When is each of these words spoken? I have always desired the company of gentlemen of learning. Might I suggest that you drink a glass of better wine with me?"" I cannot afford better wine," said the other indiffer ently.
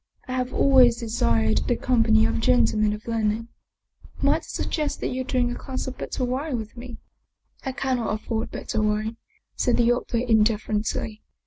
I 0.27 0.31
have 0.31 0.51
always 0.51 0.97
desired 0.97 1.59
the 1.67 1.75
company 1.75 2.25
of 2.25 2.39
gentlemen 2.39 2.91
of 2.93 3.07
learning. 3.07 3.49
Might 4.19 4.37
I 4.37 4.39
suggest 4.39 4.99
that 4.99 5.09
you 5.09 5.23
drink 5.23 5.51
a 5.51 5.63
glass 5.63 5.85
of 5.85 5.99
better 5.99 6.25
wine 6.25 6.57
with 6.57 6.75
me?"" 6.75 6.97
I 7.67 7.71
cannot 7.71 8.11
afford 8.11 8.49
better 8.49 8.81
wine," 8.81 9.17
said 9.55 9.77
the 9.77 9.91
other 9.91 10.17
indiffer 10.17 10.73
ently. 10.73 11.21